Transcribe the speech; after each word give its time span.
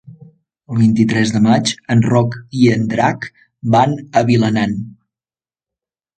El 0.75 0.77
vint-i-tres 0.83 1.33
de 1.35 1.41
maig 1.47 1.73
en 1.97 2.01
Roc 2.13 2.39
i 2.61 2.65
en 2.77 2.89
Drac 2.95 3.29
van 3.77 3.95
a 4.23 4.27
Vilanant. 4.33 4.77